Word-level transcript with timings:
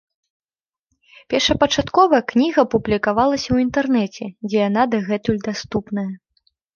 Першапачаткова 1.33 2.21
кніга 2.33 2.61
публікавалася 2.75 3.47
ў 3.51 3.57
інтэрнэце, 3.65 4.25
дзе 4.47 4.57
яна 4.69 4.83
дагэтуль 4.95 5.39
даступная. 5.49 6.07